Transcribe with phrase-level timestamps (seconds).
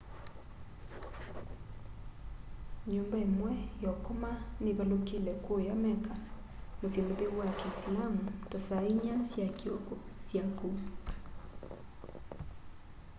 [2.91, 3.53] nyumba imwe
[3.83, 4.31] ya ukoma
[4.63, 6.15] nivalukile kuuya mecca
[6.79, 10.69] musyi mutheu wa kiisilaamu ta saa inya sya kioko saa syaku